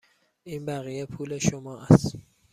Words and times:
این 0.43 0.65
بقیه 0.65 1.05
پول 1.05 1.37
شما 1.37 1.81
است. 1.81 2.15